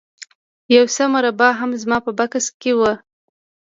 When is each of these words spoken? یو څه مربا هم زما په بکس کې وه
یو 0.75 0.85
څه 0.95 1.03
مربا 1.13 1.49
هم 1.59 1.71
زما 1.81 1.97
په 2.05 2.11
بکس 2.19 2.45
کې 2.61 2.71
وه 2.79 2.93